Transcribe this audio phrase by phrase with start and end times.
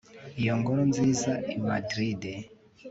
[0.41, 2.21] iyo ngoro nziza i madrid